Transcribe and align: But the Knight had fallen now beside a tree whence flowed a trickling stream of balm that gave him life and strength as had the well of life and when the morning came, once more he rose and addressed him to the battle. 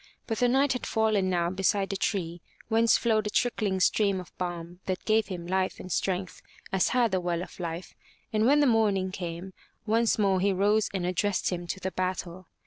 But 0.25 0.39
the 0.39 0.47
Knight 0.47 0.73
had 0.73 0.87
fallen 0.87 1.29
now 1.29 1.51
beside 1.51 1.93
a 1.93 1.95
tree 1.95 2.41
whence 2.69 2.97
flowed 2.97 3.27
a 3.27 3.29
trickling 3.29 3.79
stream 3.79 4.19
of 4.19 4.35
balm 4.39 4.79
that 4.87 5.05
gave 5.05 5.27
him 5.27 5.45
life 5.45 5.79
and 5.79 5.91
strength 5.91 6.41
as 6.73 6.87
had 6.89 7.11
the 7.11 7.19
well 7.21 7.43
of 7.43 7.59
life 7.59 7.93
and 8.33 8.47
when 8.47 8.61
the 8.61 8.65
morning 8.65 9.11
came, 9.11 9.53
once 9.85 10.17
more 10.17 10.39
he 10.39 10.53
rose 10.53 10.89
and 10.91 11.05
addressed 11.05 11.51
him 11.51 11.67
to 11.67 11.79
the 11.79 11.91
battle. 11.91 12.47